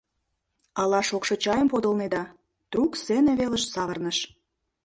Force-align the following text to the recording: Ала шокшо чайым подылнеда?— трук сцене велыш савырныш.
Ала 0.81 1.01
шокшо 1.09 1.35
чайым 1.43 1.67
подылнеда?— 1.71 2.23
трук 2.71 2.91
сцене 2.99 3.31
велыш 3.39 3.63
савырныш. 3.73 4.17